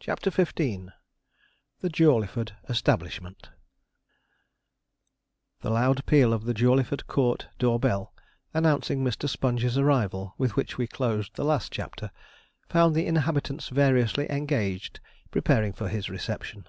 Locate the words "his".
15.88-16.10